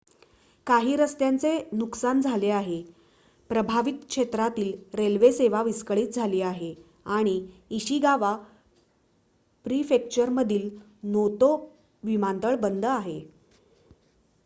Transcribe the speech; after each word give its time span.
काही 0.67 0.95
रस्त्यांचे 0.95 1.49
नुकसान 1.71 2.21
झाले 2.21 2.49
आहे 2.49 2.81
प्रभावित 3.49 3.99
क्षेत्रातील 4.07 4.71
रेल्वे 4.93 5.31
सेवा 5.31 5.61
विस्कळीत 5.63 6.13
झाली 6.13 6.41
आहे 6.41 6.73
आणि 7.07 7.35
इशिगावा 7.71 8.35
प्रीफेक्चरमधील 9.65 10.69
नोतो 11.03 11.53
विमानतळ 12.03 12.55
बंद 12.55 12.85
आहे 12.87 13.19